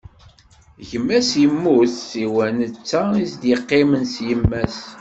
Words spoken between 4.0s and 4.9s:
s yemma-s.